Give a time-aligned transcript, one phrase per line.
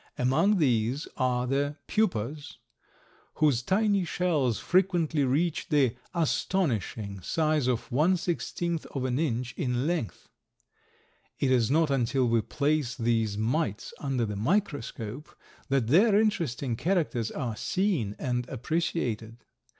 [0.17, 2.57] Among these are the Pupas,
[3.35, 9.85] whose tiny shells frequently reach the astounding size of one sixteenth of an inch in
[9.85, 10.27] length!
[11.37, 15.35] It is not until we place these mites under the microscope
[15.69, 19.45] that their interesting characters are seen and appreciated.